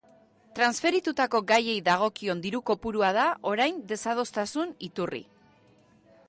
[0.59, 5.23] Transferitutako gaiei dagokion diru kopurua da orain desadostasun iturri.